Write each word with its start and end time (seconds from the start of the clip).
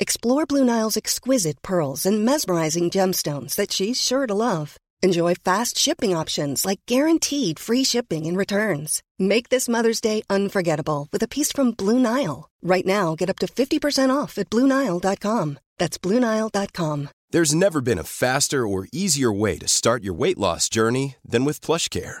Explore 0.00 0.46
Blue 0.46 0.64
Nile's 0.64 0.96
exquisite 0.96 1.60
pearls 1.60 2.06
and 2.06 2.24
mesmerizing 2.24 2.88
gemstones 2.88 3.54
that 3.56 3.70
she's 3.70 4.00
sure 4.00 4.26
to 4.26 4.32
love. 4.32 4.78
Enjoy 5.02 5.34
fast 5.34 5.76
shipping 5.76 6.16
options 6.16 6.64
like 6.64 6.80
guaranteed 6.86 7.58
free 7.58 7.84
shipping 7.84 8.24
and 8.24 8.34
returns. 8.34 9.02
Make 9.18 9.50
this 9.50 9.68
Mother's 9.68 10.00
Day 10.00 10.22
unforgettable 10.30 11.06
with 11.12 11.22
a 11.22 11.28
piece 11.28 11.52
from 11.52 11.72
Blue 11.72 11.98
Nile. 11.98 12.48
Right 12.62 12.86
now, 12.86 13.14
get 13.14 13.28
up 13.28 13.38
to 13.40 13.46
50% 13.46 14.08
off 14.08 14.38
at 14.38 14.48
BlueNile.com. 14.48 15.58
That's 15.76 15.98
BlueNile.com. 15.98 17.08
There's 17.30 17.54
never 17.54 17.82
been 17.82 17.98
a 17.98 18.04
faster 18.04 18.66
or 18.66 18.88
easier 18.92 19.30
way 19.30 19.58
to 19.58 19.68
start 19.68 20.02
your 20.02 20.14
weight 20.14 20.38
loss 20.38 20.70
journey 20.70 21.16
than 21.24 21.44
with 21.44 21.60
PlushCare. 21.60 22.20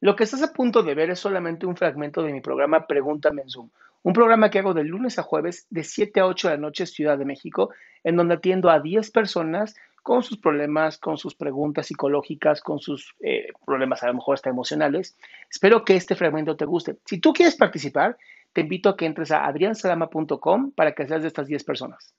Lo 0.00 0.16
que 0.16 0.24
estás 0.24 0.42
a 0.42 0.52
punto 0.52 0.82
de 0.82 0.94
ver 0.94 1.10
es 1.10 1.20
solamente 1.20 1.66
un 1.66 1.76
fragmento 1.76 2.22
de 2.22 2.32
mi 2.32 2.40
programa 2.40 2.86
Pregúntame 2.86 3.42
en 3.42 3.50
Zoom, 3.50 3.70
un 4.02 4.12
programa 4.14 4.50
que 4.50 4.58
hago 4.58 4.72
de 4.72 4.84
lunes 4.84 5.18
a 5.18 5.22
jueves 5.22 5.66
de 5.68 5.84
7 5.84 6.20
a 6.20 6.26
8 6.26 6.48
de 6.48 6.54
la 6.54 6.60
noche 6.60 6.86
Ciudad 6.86 7.18
de 7.18 7.26
México, 7.26 7.70
en 8.02 8.16
donde 8.16 8.34
atiendo 8.34 8.70
a 8.70 8.80
10 8.80 9.10
personas 9.10 9.76
con 10.02 10.22
sus 10.22 10.38
problemas, 10.38 10.96
con 10.96 11.18
sus 11.18 11.34
preguntas 11.34 11.86
psicológicas, 11.86 12.62
con 12.62 12.78
sus 12.78 13.14
eh, 13.20 13.48
problemas 13.66 14.02
a 14.02 14.06
lo 14.06 14.14
mejor 14.14 14.34
hasta 14.34 14.48
emocionales. 14.48 15.18
Espero 15.50 15.84
que 15.84 15.96
este 15.96 16.14
fragmento 16.14 16.56
te 16.56 16.64
guste. 16.64 16.96
Si 17.04 17.18
tú 17.18 17.34
quieres 17.34 17.56
participar, 17.56 18.16
te 18.54 18.62
invito 18.62 18.88
a 18.88 18.96
que 18.96 19.04
entres 19.04 19.30
a 19.30 19.44
adriansalama.com 19.44 20.72
para 20.72 20.94
que 20.94 21.06
seas 21.06 21.20
de 21.20 21.28
estas 21.28 21.46
10 21.46 21.62
personas. 21.64 22.14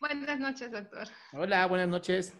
Buenas 0.00 0.40
noches, 0.40 0.72
doctor. 0.72 1.06
Hola, 1.32 1.66
buenas 1.66 1.88
noches. 1.88 2.34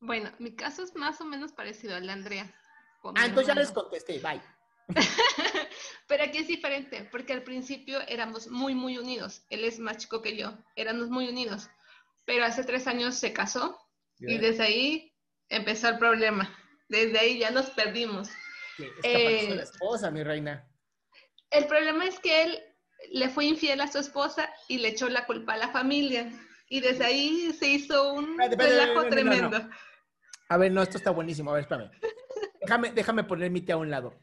Bueno, 0.00 0.30
mi 0.38 0.52
caso 0.52 0.84
es 0.84 0.94
más 0.94 1.20
o 1.20 1.24
menos 1.24 1.52
parecido 1.52 1.96
al 1.96 2.06
de 2.06 2.12
Andrea. 2.12 2.54
Con 3.02 3.18
Ah, 3.18 3.26
entonces 3.26 3.54
ya 3.54 3.60
les 3.60 3.70
contesté, 3.70 4.20
bye. 4.20 4.40
Pero 6.08 6.24
aquí 6.24 6.38
es 6.38 6.46
diferente, 6.46 7.08
porque 7.10 7.32
al 7.32 7.42
principio 7.42 8.00
éramos 8.08 8.48
muy, 8.48 8.74
muy 8.74 8.96
unidos. 8.96 9.44
Él 9.50 9.64
es 9.64 9.78
más 9.78 9.98
chico 9.98 10.22
que 10.22 10.36
yo, 10.36 10.56
éramos 10.76 11.08
muy 11.08 11.28
unidos. 11.28 11.68
Pero 12.24 12.44
hace 12.44 12.64
tres 12.64 12.86
años 12.86 13.16
se 13.16 13.32
casó 13.32 13.78
y 14.18 14.38
desde 14.38 14.62
ahí 14.62 15.12
empezó 15.48 15.88
el 15.88 15.98
problema. 15.98 16.56
Desde 16.88 17.18
ahí 17.18 17.38
ya 17.38 17.50
nos 17.50 17.70
perdimos. 17.70 18.30
Eh, 19.02 19.54
la 19.54 19.62
esposa, 19.62 20.10
mi 20.10 20.22
reina. 20.22 20.68
El 21.50 21.66
problema 21.66 22.06
es 22.06 22.18
que 22.20 22.44
él 22.44 22.62
le 23.10 23.28
fue 23.28 23.46
infiel 23.46 23.80
a 23.80 23.90
su 23.90 23.98
esposa 23.98 24.48
y 24.68 24.78
le 24.78 24.88
echó 24.88 25.08
la 25.08 25.26
culpa 25.26 25.54
a 25.54 25.58
la 25.58 25.68
familia. 25.68 26.30
Y 26.68 26.80
desde 26.80 27.04
ahí 27.04 27.52
se 27.58 27.68
hizo 27.68 28.14
un 28.14 28.38
relajo 28.38 29.08
tremendo. 29.08 29.68
A 30.48 30.56
ver, 30.56 30.70
no, 30.70 30.82
esto 30.82 30.98
está 30.98 31.10
buenísimo. 31.10 31.50
A 31.50 31.54
ver, 31.54 31.62
espérame. 31.62 31.90
Déjame, 32.62 32.92
déjame 32.92 33.24
poner 33.24 33.50
mi 33.50 33.60
té 33.60 33.72
a 33.72 33.76
un 33.76 33.90
lado. 33.90 34.20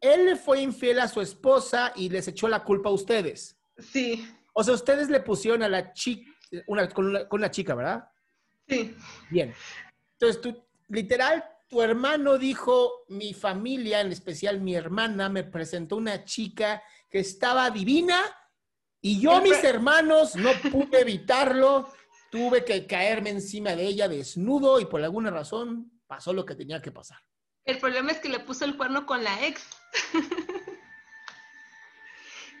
Él 0.00 0.26
le 0.26 0.36
fue 0.36 0.60
infiel 0.60 1.00
a 1.00 1.08
su 1.08 1.20
esposa 1.20 1.92
y 1.96 2.08
les 2.08 2.28
echó 2.28 2.48
la 2.48 2.64
culpa 2.64 2.90
a 2.90 2.92
ustedes. 2.92 3.58
Sí, 3.78 4.28
O 4.52 4.62
sea, 4.62 4.74
ustedes 4.74 5.08
le 5.08 5.20
pusieron 5.20 5.62
a 5.62 5.68
la 5.68 5.92
chica, 5.92 6.30
una, 6.66 6.88
con, 6.88 7.06
una, 7.06 7.28
con 7.28 7.40
una 7.40 7.50
chica, 7.50 7.74
¿verdad? 7.74 8.08
sí. 8.68 8.94
Bien. 9.30 9.54
Entonces, 10.12 10.40
tú, 10.40 10.64
literal, 10.88 11.44
tu 11.68 11.80
hermano 11.82 12.36
dijo, 12.36 13.04
mi 13.08 13.32
familia, 13.32 14.02
en 14.02 14.12
especial 14.12 14.60
mi 14.60 14.74
hermana, 14.74 15.28
me 15.28 15.42
presentó 15.42 15.96
una 15.96 16.24
chica 16.24 16.82
que 17.08 17.20
estaba 17.20 17.70
divina 17.70 18.20
y 19.00 19.20
yo, 19.20 19.40
mis 19.40 19.64
hermanos, 19.64 20.36
no 20.36 20.50
pude 20.70 21.00
evitarlo. 21.00 21.88
Tuve 22.30 22.64
que 22.64 22.86
caerme 22.86 23.30
encima 23.30 23.74
de 23.74 23.84
ella 23.84 24.08
desnudo 24.08 24.80
y 24.80 24.84
por 24.86 25.02
alguna 25.02 25.30
razón 25.30 26.00
pasó 26.06 26.32
lo 26.32 26.46
que 26.46 26.54
tenía 26.54 26.80
que 26.80 26.92
pasar. 26.92 27.18
El 27.64 27.78
problema 27.78 28.12
es 28.12 28.18
que 28.18 28.28
le 28.28 28.40
puso 28.40 28.64
el 28.64 28.76
cuerno 28.76 29.06
con 29.06 29.22
la 29.24 29.46
ex. 29.46 29.62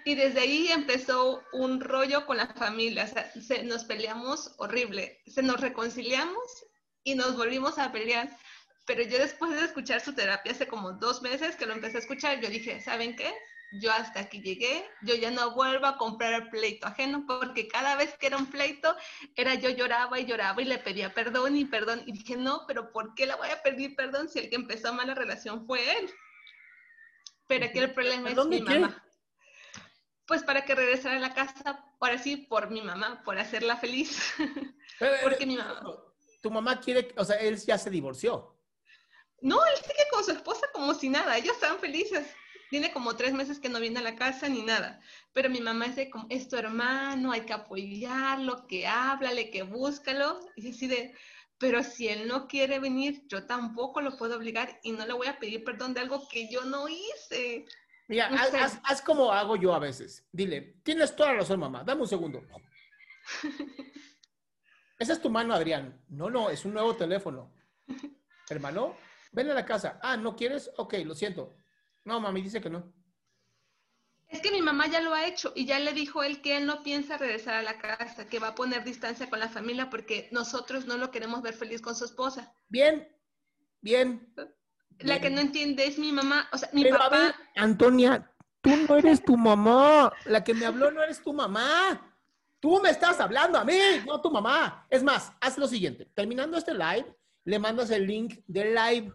y 0.04 0.14
desde 0.14 0.40
ahí 0.40 0.68
empezó 0.68 1.44
un 1.52 1.80
rollo 1.80 2.26
con 2.26 2.36
la 2.36 2.48
familia. 2.54 3.04
O 3.04 3.08
sea, 3.08 3.30
se- 3.40 3.62
nos 3.64 3.84
peleamos 3.84 4.54
horrible. 4.58 5.20
Se 5.26 5.42
nos 5.42 5.60
reconciliamos 5.60 6.64
y 7.04 7.14
nos 7.14 7.36
volvimos 7.36 7.78
a 7.78 7.92
pelear. 7.92 8.36
Pero 8.86 9.02
yo 9.04 9.18
después 9.18 9.52
de 9.52 9.64
escuchar 9.64 10.00
su 10.00 10.14
terapia 10.14 10.52
hace 10.52 10.66
como 10.66 10.92
dos 10.92 11.22
meses 11.22 11.54
que 11.56 11.66
lo 11.66 11.72
empecé 11.74 11.98
a 11.98 12.00
escuchar, 12.00 12.40
yo 12.40 12.48
dije, 12.48 12.80
¿saben 12.80 13.14
qué? 13.14 13.32
Yo 13.80 13.90
hasta 13.90 14.20
aquí 14.20 14.42
llegué, 14.42 14.84
yo 15.00 15.14
ya 15.14 15.30
no 15.30 15.52
vuelvo 15.54 15.86
a 15.86 15.96
comprar 15.96 16.34
el 16.34 16.48
pleito 16.50 16.86
ajeno 16.86 17.24
porque 17.26 17.68
cada 17.68 17.96
vez 17.96 18.16
que 18.18 18.26
era 18.26 18.36
un 18.36 18.50
pleito, 18.50 18.94
era 19.34 19.54
yo 19.54 19.70
lloraba 19.70 20.20
y 20.20 20.26
lloraba 20.26 20.60
y 20.60 20.66
le 20.66 20.78
pedía 20.78 21.14
perdón 21.14 21.56
y 21.56 21.64
perdón. 21.64 22.02
Y 22.06 22.12
dije, 22.12 22.36
no, 22.36 22.64
pero 22.66 22.92
¿por 22.92 23.14
qué 23.14 23.26
le 23.26 23.34
voy 23.34 23.48
a 23.48 23.62
pedir 23.62 23.96
perdón 23.96 24.28
si 24.28 24.40
el 24.40 24.50
que 24.50 24.56
empezó 24.56 24.92
mal 24.92 25.06
la 25.06 25.14
relación 25.14 25.66
fue 25.66 25.98
él? 25.98 26.10
Pero 27.46 27.64
aquí 27.66 27.78
el 27.78 27.92
problema 27.94 28.28
es 28.28 28.34
¿Perdón 28.34 28.50
de 28.50 28.60
mi 28.60 28.66
qué? 28.66 28.78
mamá. 28.78 29.04
Pues 30.26 30.42
para 30.44 30.64
que 30.64 30.74
regresara 30.74 31.16
a 31.16 31.20
la 31.20 31.34
casa, 31.34 31.84
ahora 31.98 32.18
sí, 32.18 32.36
por 32.36 32.70
mi 32.70 32.80
mamá, 32.82 33.22
por 33.24 33.38
hacerla 33.38 33.76
feliz. 33.76 34.32
Porque 35.22 35.46
mi 35.46 35.56
mamá- 35.56 35.82
Tu 36.42 36.50
mamá 36.50 36.78
quiere, 36.80 37.12
o 37.16 37.24
sea, 37.24 37.36
él 37.36 37.56
ya 37.58 37.76
se 37.78 37.90
divorció. 37.90 38.56
No, 39.40 39.64
él 39.66 39.76
sigue 39.78 40.04
con 40.10 40.22
su 40.24 40.30
esposa 40.30 40.66
como 40.72 40.94
si 40.94 41.08
nada, 41.08 41.36
ellos 41.36 41.54
están 41.54 41.78
felices. 41.78 42.26
Tiene 42.72 42.90
como 42.90 43.16
tres 43.16 43.34
meses 43.34 43.60
que 43.60 43.68
no 43.68 43.80
viene 43.80 43.98
a 43.98 44.02
la 44.02 44.16
casa 44.16 44.48
ni 44.48 44.62
nada. 44.62 44.98
Pero 45.34 45.50
mi 45.50 45.60
mamá 45.60 45.84
es 45.84 45.96
de 45.96 46.08
como, 46.08 46.26
es 46.30 46.48
tu 46.48 46.56
hermano, 46.56 47.30
hay 47.30 47.42
que 47.42 47.52
apoyarlo, 47.52 48.66
que 48.66 48.86
háblale, 48.86 49.50
que 49.50 49.62
búscalo. 49.62 50.40
Y 50.56 50.70
así 50.70 50.86
de, 50.86 51.14
pero 51.58 51.82
si 51.82 52.08
él 52.08 52.26
no 52.26 52.48
quiere 52.48 52.78
venir, 52.78 53.24
yo 53.28 53.44
tampoco 53.44 54.00
lo 54.00 54.16
puedo 54.16 54.38
obligar 54.38 54.80
y 54.82 54.92
no 54.92 55.04
le 55.04 55.12
voy 55.12 55.26
a 55.26 55.38
pedir 55.38 55.62
perdón 55.64 55.92
de 55.92 56.00
algo 56.00 56.26
que 56.30 56.50
yo 56.50 56.64
no 56.64 56.88
hice. 56.88 57.66
Mira, 58.08 58.28
haz- 58.28 58.80
haz 58.84 59.02
como 59.02 59.30
hago 59.30 59.56
yo 59.56 59.74
a 59.74 59.78
veces. 59.78 60.26
Dile, 60.32 60.76
tienes 60.82 61.14
toda 61.14 61.32
la 61.34 61.40
razón, 61.40 61.60
mamá. 61.60 61.84
Dame 61.84 62.00
un 62.00 62.08
segundo. 62.08 62.40
Esa 64.98 65.12
es 65.12 65.20
tu 65.20 65.28
mano, 65.28 65.52
Adrián. 65.52 66.02
No, 66.08 66.30
no, 66.30 66.48
es 66.48 66.64
un 66.64 66.72
nuevo 66.72 66.96
teléfono. 66.96 67.52
Hermano, 68.48 68.96
ven 69.30 69.50
a 69.50 69.54
la 69.54 69.66
casa. 69.66 70.00
Ah, 70.02 70.16
¿no 70.16 70.34
quieres? 70.34 70.70
Ok, 70.78 70.94
lo 71.04 71.14
siento. 71.14 71.54
No, 72.04 72.20
mami, 72.20 72.42
dice 72.42 72.60
que 72.60 72.70
no. 72.70 72.92
Es 74.28 74.40
que 74.40 74.50
mi 74.50 74.62
mamá 74.62 74.86
ya 74.86 75.00
lo 75.02 75.12
ha 75.12 75.26
hecho 75.26 75.52
y 75.54 75.66
ya 75.66 75.78
le 75.78 75.92
dijo 75.92 76.22
él 76.22 76.40
que 76.40 76.56
él 76.56 76.64
no 76.66 76.82
piensa 76.82 77.18
regresar 77.18 77.54
a 77.54 77.62
la 77.62 77.78
casa, 77.78 78.26
que 78.28 78.38
va 78.38 78.48
a 78.48 78.54
poner 78.54 78.82
distancia 78.82 79.28
con 79.28 79.38
la 79.38 79.48
familia 79.50 79.90
porque 79.90 80.28
nosotros 80.32 80.86
no 80.86 80.96
lo 80.96 81.10
queremos 81.10 81.42
ver 81.42 81.52
feliz 81.54 81.82
con 81.82 81.94
su 81.94 82.06
esposa. 82.06 82.54
Bien, 82.68 83.06
bien. 83.82 84.34
La 85.00 85.20
que 85.20 85.28
no 85.30 85.40
entiende 85.40 85.86
es 85.86 85.98
mi 85.98 86.12
mamá, 86.12 86.48
o 86.52 86.56
sea, 86.58 86.70
mi 86.72 86.82
Pero 86.82 86.96
a 86.96 86.98
papá. 87.00 87.18
ver, 87.18 87.34
Antonia, 87.56 88.32
tú 88.62 88.70
no 88.88 88.96
eres 88.96 89.22
tu 89.22 89.36
mamá. 89.36 90.10
La 90.24 90.42
que 90.42 90.54
me 90.54 90.64
habló 90.64 90.90
no 90.90 91.02
eres 91.02 91.22
tu 91.22 91.32
mamá. 91.34 92.08
Tú 92.58 92.80
me 92.80 92.88
estás 92.90 93.20
hablando 93.20 93.58
a 93.58 93.64
mí, 93.64 93.76
no 94.06 94.20
tu 94.22 94.30
mamá. 94.30 94.86
Es 94.88 95.02
más, 95.02 95.32
haz 95.40 95.58
lo 95.58 95.66
siguiente. 95.66 96.06
Terminando 96.14 96.56
este 96.56 96.72
live, 96.72 97.04
le 97.44 97.58
mandas 97.58 97.90
el 97.90 98.06
link 98.06 98.38
del 98.46 98.74
live 98.74 99.12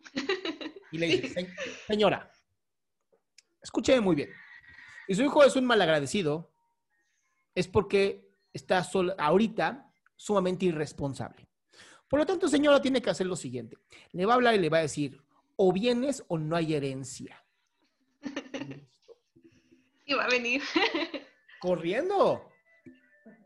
y 0.92 0.98
le 0.98 1.06
dices, 1.06 1.34
"Se- 1.34 1.54
señora, 1.86 2.30
escúcheme 3.66 4.00
muy 4.00 4.14
bien. 4.14 4.30
Y 5.08 5.14
su 5.14 5.22
hijo 5.22 5.44
es 5.44 5.56
un 5.56 5.64
malagradecido, 5.66 6.52
es 7.54 7.68
porque 7.68 8.28
está 8.52 8.82
sol- 8.84 9.14
ahorita 9.18 9.90
sumamente 10.14 10.66
irresponsable. 10.66 11.48
Por 12.08 12.20
lo 12.20 12.26
tanto, 12.26 12.48
señora, 12.48 12.80
tiene 12.80 13.02
que 13.02 13.10
hacer 13.10 13.26
lo 13.26 13.36
siguiente. 13.36 13.76
Le 14.12 14.24
va 14.24 14.32
a 14.34 14.36
hablar 14.36 14.54
y 14.54 14.58
le 14.58 14.70
va 14.70 14.78
a 14.78 14.82
decir, 14.82 15.20
o 15.56 15.72
vienes 15.72 16.24
o 16.28 16.38
no 16.38 16.54
hay 16.56 16.74
herencia. 16.74 17.44
iba 20.06 20.24
a 20.24 20.28
venir. 20.28 20.62
Corriendo. 21.60 22.48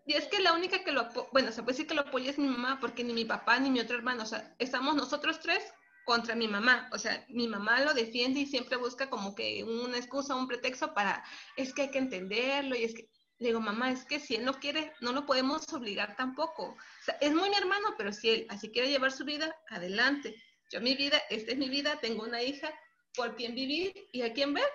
Y 0.04 0.12
es 0.14 0.26
que 0.26 0.40
la 0.40 0.52
única 0.52 0.84
que 0.84 0.92
lo, 0.92 1.08
bueno, 1.32 1.50
se 1.52 1.62
puede 1.62 1.74
decir 1.74 1.86
que 1.86 1.94
lo 1.94 2.02
apoya 2.02 2.30
es 2.30 2.38
mi 2.38 2.48
mamá, 2.48 2.78
porque 2.80 3.04
ni 3.04 3.12
mi 3.14 3.24
papá 3.24 3.58
ni 3.58 3.70
mi 3.70 3.80
otro 3.80 3.96
hermano, 3.96 4.24
o 4.24 4.26
sea, 4.26 4.54
estamos 4.58 4.94
nosotros 4.94 5.40
tres 5.40 5.62
contra 6.04 6.34
mi 6.34 6.48
mamá. 6.48 6.88
O 6.92 6.98
sea, 6.98 7.24
mi 7.28 7.48
mamá 7.48 7.80
lo 7.80 7.94
defiende 7.94 8.40
y 8.40 8.46
siempre 8.46 8.76
busca 8.76 9.10
como 9.10 9.34
que 9.34 9.64
una 9.64 9.96
excusa, 9.96 10.34
un 10.34 10.48
pretexto 10.48 10.94
para, 10.94 11.24
es 11.56 11.72
que 11.72 11.82
hay 11.82 11.90
que 11.90 11.98
entenderlo 11.98 12.76
y 12.76 12.84
es 12.84 12.94
que, 12.94 13.08
le 13.38 13.48
digo, 13.48 13.60
mamá, 13.60 13.90
es 13.90 14.04
que 14.04 14.20
si 14.20 14.36
él 14.36 14.44
no 14.44 14.60
quiere, 14.60 14.92
no 15.00 15.12
lo 15.12 15.24
podemos 15.24 15.72
obligar 15.72 16.14
tampoco. 16.16 16.64
O 16.64 17.04
sea, 17.04 17.16
es 17.20 17.32
muy 17.32 17.48
mi 17.48 17.56
hermano, 17.56 17.94
pero 17.96 18.12
si 18.12 18.28
él 18.28 18.46
así 18.50 18.70
quiere 18.70 18.90
llevar 18.90 19.12
su 19.12 19.24
vida, 19.24 19.56
adelante. 19.70 20.34
Yo 20.70 20.80
mi 20.80 20.94
vida, 20.94 21.20
esta 21.30 21.52
es 21.52 21.58
mi 21.58 21.68
vida, 21.68 21.98
tengo 22.00 22.22
una 22.22 22.42
hija, 22.42 22.70
por 23.14 23.34
quien 23.36 23.54
vivir 23.54 23.94
y 24.12 24.22
a 24.22 24.32
quien 24.32 24.54
ver. 24.54 24.68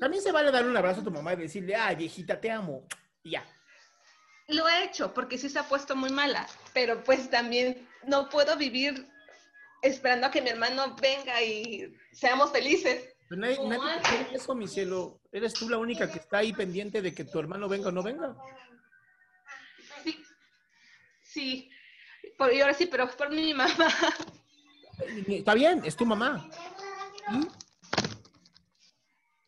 También 0.00 0.22
se 0.22 0.32
vale 0.32 0.50
dar 0.50 0.66
un 0.66 0.76
abrazo 0.76 1.00
a 1.00 1.04
tu 1.04 1.10
mamá 1.10 1.32
y 1.32 1.36
decirle, 1.36 1.74
ay, 1.74 1.96
viejita, 1.96 2.40
te 2.40 2.50
amo. 2.50 2.86
Y 3.22 3.30
ya. 3.32 3.44
Lo 4.48 4.66
he 4.68 4.84
hecho 4.84 5.12
porque 5.12 5.36
sí 5.38 5.48
se 5.50 5.58
ha 5.58 5.64
puesto 5.68 5.94
muy 5.94 6.10
mala, 6.10 6.46
pero 6.72 7.02
pues 7.04 7.28
también 7.30 7.86
no 8.04 8.28
puedo 8.30 8.56
vivir 8.56 9.06
esperando 9.82 10.26
a 10.26 10.30
que 10.30 10.40
mi 10.40 10.48
hermano 10.48 10.96
venga 10.96 11.42
y 11.42 11.94
seamos 12.12 12.50
felices. 12.50 13.14
Pero 13.28 13.40
nadie, 13.42 13.58
nadie 13.68 14.00
quiere 14.02 14.34
eso, 14.34 14.54
mi 14.54 14.66
cielo. 14.66 15.20
Eres 15.32 15.52
tú 15.52 15.68
la 15.68 15.76
única 15.76 16.10
que 16.10 16.18
está 16.18 16.38
ahí 16.38 16.54
pendiente 16.54 17.02
de 17.02 17.14
que 17.14 17.24
tu 17.24 17.38
hermano 17.38 17.68
venga 17.68 17.88
o 17.88 17.92
no 17.92 18.02
venga. 18.02 18.34
Sí, 20.02 20.24
sí. 21.22 21.70
Por, 22.38 22.52
y 22.54 22.62
ahora 22.62 22.72
sí, 22.72 22.86
pero 22.86 23.04
es 23.04 23.14
por 23.16 23.30
mi 23.30 23.52
mamá. 23.52 23.74
Está 25.28 25.52
bien, 25.52 25.82
es 25.84 25.94
tu 25.94 26.06
mamá. 26.06 26.48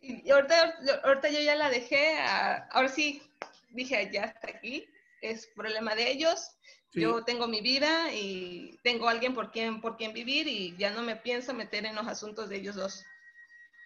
¿Y? 0.03 0.27
Y 0.27 0.31
ahorita, 0.31 0.75
ahorita 1.05 1.29
yo 1.31 1.41
ya 1.41 1.55
la 1.57 1.71
dejé, 1.71 2.19
a- 2.19 2.69
ahora 2.71 2.89
sí, 2.89 3.23
dije, 3.71 4.11
ya 4.13 4.25
está 4.25 4.49
aquí, 4.49 4.87
es 5.23 5.47
problema 5.55 5.95
de 5.95 6.11
ellos, 6.11 6.57
Sí. 6.93 7.03
yo 7.03 7.23
tengo 7.25 7.47
mi 7.47 7.61
vida 7.61 8.13
y 8.13 8.77
tengo 8.83 9.09
alguien 9.09 9.33
por 9.33 9.53
quien, 9.53 9.81
por 9.81 9.97
quien 9.97 10.13
vivir 10.13 10.49
y 10.49 10.77
ya 10.77 10.91
no 10.91 11.03
me 11.03 11.15
pienso 11.15 11.55
meter 11.55 11.87
en 11.87 11.95
los 11.95 12.09
asuntos 12.09 12.49
de 12.49 12.57
ellos 12.57 12.75
dos. 12.75 13.05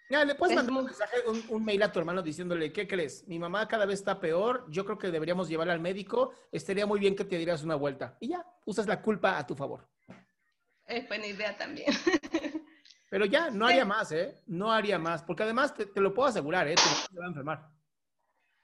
Ya, 0.08 0.25
le 0.25 0.34
puedes 0.34 0.52
Es 0.52 0.56
mandar 0.64 0.78
un 0.78 0.84
mensaje, 0.86 1.16
un, 1.26 1.44
un 1.50 1.64
mail 1.64 1.82
a 1.82 1.92
tu 1.92 1.98
hermano 1.98 2.22
diciéndole, 2.22 2.72
¿qué 2.72 2.86
crees? 2.88 3.26
Mi 3.28 3.38
mamá 3.38 3.69
cada 3.69 3.84
vez 3.84 3.98
está 3.98 4.20
peor, 4.20 4.64
yo 4.70 4.86
creo 4.86 4.96
que 4.96 5.10
deberíamos 5.10 5.48
llevarla 5.50 5.75
al 5.75 5.81
médico, 5.81 6.32
estaría 6.50 6.86
muy 6.86 6.98
bien 6.98 7.14
que 7.14 7.25
te 7.26 7.36
dieras 7.36 7.62
una 7.62 7.75
vuelta. 7.75 8.16
Y 8.20 8.28
ya, 8.28 8.42
usas 8.64 8.86
la 8.86 9.02
culpa 9.02 9.36
a 9.38 9.46
tu 9.46 9.54
favor. 9.54 9.86
Es 10.86 11.06
buena 11.08 11.26
idea 11.26 11.56
también. 11.58 11.88
Pero 13.10 13.26
ya, 13.26 13.50
no 13.50 13.66
haría 13.66 13.84
más, 13.84 14.12
¿eh? 14.12 14.40
No 14.46 14.72
haría 14.72 14.98
más, 14.98 15.22
porque 15.22 15.42
además 15.42 15.75
te, 15.75 15.86
te 15.86 16.00
lo 16.00 16.12
puedo 16.14 16.28
asegurar, 16.28 16.69
¿eh? 16.69 16.75
Tu 16.75 16.82
mamá 16.82 17.06
se 17.10 17.19
va 17.19 17.25
a 17.25 17.28
enfermar. 17.28 17.69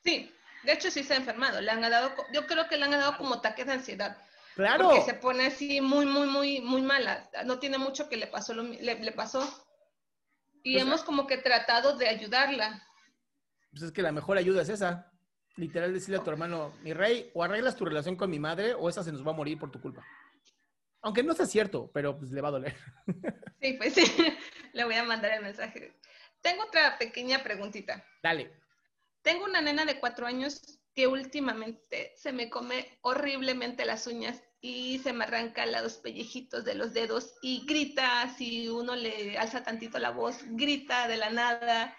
sí, 0.02 0.32
de 0.65 0.73
hecho 0.73 0.91
sí 0.91 1.03
se 1.03 1.15
ha 1.15 1.17
enfermado, 1.17 1.61
le 1.61 1.71
han 1.71 1.81
dado, 1.81 2.15
yo 2.33 2.47
creo 2.47 2.69
que 2.69 2.77
le 2.77 2.85
han 2.85 2.91
dado 2.93 3.17
como 3.17 3.35
ataques 3.35 3.67
de 3.67 3.73
ansiedad. 3.73 4.17
¡Claro! 4.55 4.91
Porque 4.91 5.03
se 5.03 5.15
pone 5.15 5.47
así 5.47 5.81
muy, 5.81 6.07
muy, 6.07 6.27
muy, 6.27 6.61
muy 6.61 6.83
mala. 6.83 7.31
No 7.45 7.59
tiene 7.59 7.79
mucho 7.79 8.09
que 8.09 8.17
le 8.17 8.27
pasó, 8.27 8.53
lo 8.53 8.62
le, 8.65 8.99
le 8.99 9.12
pasó. 9.12 9.43
Y 10.62 10.75
Pues, 10.75 10.85
hemos 10.85 11.03
como 11.05 11.27
que 11.27 11.39
tratado 11.39 11.97
de 11.97 12.09
ayudarla. 12.09 12.87
Pues 13.71 13.83
es 13.85 13.93
que 13.93 14.03
la 14.03 14.12
mejor 14.12 14.37
ayuda 14.37 14.62
es 14.62 14.69
esa. 14.69 15.11
Literal, 15.57 15.93
decirle 15.93 16.19
a 16.19 16.25
tu 16.25 16.31
hermano, 16.31 16.73
mi 16.83 16.93
rey, 16.93 17.31
o 17.35 17.43
arreglas 17.43 17.77
tu 17.77 17.85
relación 17.85 18.17
con 18.17 18.31
mi 18.31 18.39
madre, 18.39 18.75
o 18.75 18.89
esa 18.89 19.03
se 19.03 19.13
nos 19.13 19.27
va 19.27 19.31
a 19.31 19.35
morir 19.35 19.59
por 19.59 19.71
tu 19.71 19.81
culpa. 19.81 20.05
Aunque 21.03 21.23
no 21.23 21.33
sea 21.35 21.47
cierto, 21.47 21.91
pero 21.95 22.19
pues 22.19 22.31
le 22.31 22.41
va 22.41 22.49
a 22.49 22.53
doler. 22.53 22.77
Sí, 23.61 23.75
pues 23.75 23.93
sí, 23.93 24.05
le 24.73 24.85
voy 24.85 24.95
a 24.95 25.05
mandar 25.05 25.33
el 25.33 25.43
mensaje. 25.43 25.95
Tengo 26.41 26.65
otra 26.65 26.97
pequeña 26.99 27.43
preguntita. 27.43 28.03
Dale. 28.23 28.51
Tengo 29.22 29.44
una 29.44 29.61
nena 29.61 29.84
de 29.84 30.00
cuatro 30.00 30.26
años 30.26 30.81
que 30.94 31.06
últimamente 31.06 32.12
se 32.17 32.32
me 32.32 32.50
come 32.50 32.99
horriblemente 33.02 33.84
las 33.84 34.06
uñas 34.06 34.43
y 34.61 34.99
se 34.99 35.12
me 35.12 35.25
arranca 35.25 35.64
los 35.67 35.94
pellejitos 35.99 36.64
de 36.64 36.75
los 36.75 36.93
dedos 36.93 37.34
y 37.43 37.64
grita, 37.67 38.28
si 38.37 38.69
uno 38.69 38.94
le 38.96 39.38
alza 39.38 39.62
tantito 39.62 39.99
la 39.99 40.11
voz, 40.11 40.38
grita 40.49 41.06
de 41.08 41.17
la 41.17 41.31
nada 41.31 41.96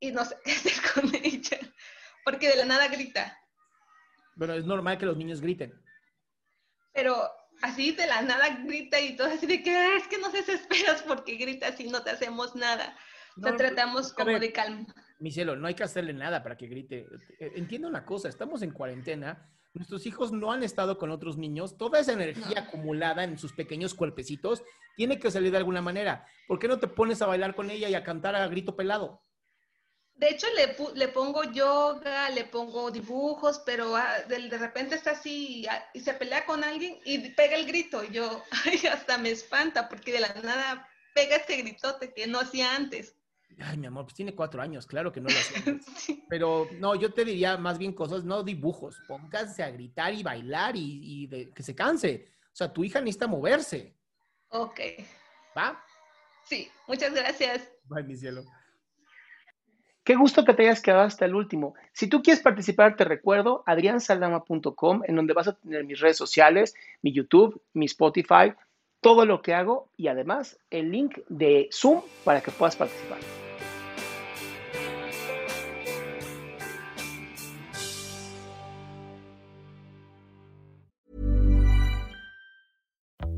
y 0.00 0.10
no 0.12 0.24
sé 0.24 0.36
qué 0.44 0.52
hacer 0.52 0.72
con 0.94 1.14
ella, 1.14 1.58
porque 2.24 2.48
de 2.48 2.56
la 2.56 2.64
nada 2.64 2.88
grita, 2.88 3.38
Bueno, 4.34 4.54
es 4.54 4.64
normal 4.64 4.98
que 4.98 5.06
los 5.06 5.16
niños 5.16 5.40
griten. 5.40 5.72
pero 6.92 7.30
así 7.62 7.92
de 7.92 8.06
la 8.06 8.20
nada 8.22 8.48
grita 8.64 9.00
y 9.00 9.16
todo 9.16 9.28
así 9.28 9.46
de 9.46 9.62
que 9.62 9.74
"Ah, 9.74 9.96
es 9.96 10.06
que 10.08 10.18
no 10.18 10.28
desesperas 10.30 11.02
porque 11.02 11.36
gritas 11.36 11.78
y 11.80 11.88
no 11.88 12.02
te 12.02 12.10
hacemos 12.10 12.54
nada. 12.54 12.96
O 13.38 13.40
sea, 13.42 13.52
No, 13.52 13.56
tratamos 13.56 14.12
como 14.12 14.38
de 14.38 14.52
calma. 14.52 14.86
Mi 15.18 15.30
cielo, 15.30 15.56
no 15.56 15.66
hay 15.66 15.74
que 15.74 15.84
hacerle 15.84 16.12
nada 16.12 16.42
para 16.42 16.56
que 16.56 16.66
grite. 16.66 17.06
Eh, 17.40 17.52
Entiende 17.56 17.88
una 17.88 18.04
cosa, 18.04 18.28
estamos 18.28 18.62
en 18.62 18.70
cuarentena, 18.70 19.50
nuestros 19.72 20.06
hijos 20.06 20.32
no 20.32 20.52
han 20.52 20.62
estado 20.62 20.98
con 20.98 21.10
otros 21.10 21.36
niños, 21.36 21.76
toda 21.76 22.00
esa 22.00 22.12
energía 22.12 22.60
No. 22.62 22.66
acumulada 22.68 23.24
en 23.24 23.38
sus 23.38 23.52
pequeños 23.52 23.94
cuerpecitos 23.94 24.62
tiene 24.96 25.18
que 25.18 25.30
salir 25.30 25.50
de 25.50 25.58
alguna 25.58 25.82
manera. 25.82 26.26
¿Por 26.46 26.58
qué 26.58 26.68
no 26.68 26.78
te 26.78 26.88
pones 26.88 27.20
a 27.22 27.26
bailar 27.26 27.54
con 27.54 27.70
ella 27.70 27.88
y 27.88 27.94
a 27.94 28.04
cantar 28.04 28.34
a 28.34 28.46
grito 28.48 28.76
pelado? 28.76 29.22
De 30.14 30.30
hecho, 30.30 30.46
le, 30.56 30.74
le 30.94 31.08
pongo 31.08 31.44
yoga, 31.44 32.30
le 32.30 32.44
pongo 32.44 32.90
dibujos, 32.90 33.60
pero 33.66 33.94
ah, 33.94 34.20
de, 34.26 34.48
de 34.48 34.56
repente 34.58 34.94
está 34.94 35.10
así 35.10 35.60
y, 35.60 35.66
ah, 35.66 35.84
y 35.92 36.00
se 36.00 36.14
pelea 36.14 36.46
con 36.46 36.64
alguien 36.64 36.98
y 37.04 37.18
pega 37.30 37.54
el 37.56 37.66
grito. 37.66 38.02
Y 38.02 38.12
yo, 38.12 38.42
ay, 38.64 38.80
hasta 38.86 39.18
me 39.18 39.30
espanta 39.30 39.90
porque 39.90 40.12
de 40.12 40.20
la 40.20 40.32
nada 40.42 40.88
pega 41.14 41.36
este 41.36 41.56
gritote 41.58 42.14
que 42.14 42.26
no 42.26 42.40
hacía 42.40 42.74
antes. 42.74 43.14
Ay, 43.58 43.78
mi 43.78 43.86
amor, 43.86 44.04
pues 44.04 44.14
tiene 44.14 44.34
cuatro 44.34 44.60
años, 44.60 44.86
claro 44.86 45.10
que 45.12 45.20
no 45.20 45.28
lo 45.28 45.34
hacemos. 45.38 45.84
Sí. 45.96 46.24
Pero 46.28 46.68
no, 46.78 46.94
yo 46.94 47.12
te 47.12 47.24
diría 47.24 47.56
más 47.56 47.78
bien 47.78 47.92
cosas, 47.92 48.24
no 48.24 48.42
dibujos. 48.42 48.98
Pónganse 49.08 49.62
a 49.62 49.70
gritar 49.70 50.12
y 50.12 50.22
bailar 50.22 50.76
y, 50.76 51.22
y 51.22 51.26
de- 51.26 51.50
que 51.50 51.62
se 51.62 51.74
canse. 51.74 52.28
O 52.52 52.56
sea, 52.56 52.72
tu 52.72 52.84
hija 52.84 53.00
necesita 53.00 53.26
moverse, 53.26 53.94
Ok, 54.48 54.80
¿va? 55.56 55.82
sí, 56.44 56.68
muchas 56.86 57.12
gracias. 57.14 57.70
Ay, 57.94 58.04
mi 58.04 58.14
cielo. 58.16 58.44
Qué 60.04 60.14
gusto 60.14 60.44
que 60.44 60.54
te 60.54 60.62
hayas 60.62 60.80
quedado 60.80 61.02
hasta 61.02 61.24
el 61.24 61.34
último. 61.34 61.74
Si 61.92 62.06
tú 62.06 62.22
quieres 62.22 62.40
participar, 62.42 62.94
te 62.96 63.04
recuerdo 63.04 63.64
adriansaldama.com, 63.66 65.02
en 65.04 65.16
donde 65.16 65.32
vas 65.34 65.48
a 65.48 65.56
tener 65.56 65.82
mis 65.84 65.98
redes 65.98 66.16
sociales, 66.16 66.74
mi 67.02 67.12
YouTube, 67.12 67.60
mi 67.72 67.86
Spotify, 67.86 68.52
todo 69.00 69.24
lo 69.24 69.42
que 69.42 69.54
hago 69.54 69.88
y 69.96 70.08
además 70.08 70.58
el 70.70 70.90
link 70.90 71.18
de 71.28 71.68
Zoom 71.72 72.02
para 72.24 72.40
que 72.40 72.50
puedas 72.50 72.76
participar. 72.76 73.18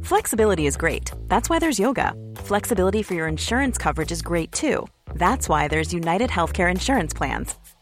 Flexibility 0.09 0.67
is 0.67 0.79
great. 0.79 1.13
That's 1.29 1.51
why 1.51 1.59
there's 1.59 1.79
yoga. 1.79 2.15
Flexibility 2.37 3.03
for 3.03 3.13
your 3.13 3.29
insurance 3.29 3.77
coverage 3.77 4.11
is 4.11 4.23
great 4.23 4.51
too. 4.53 4.87
That's 5.15 5.51
why 5.51 5.69
there's 5.69 5.93
United 5.93 6.31
Healthcare 6.31 6.71
Insurance 6.71 7.13
Plans. 7.13 7.55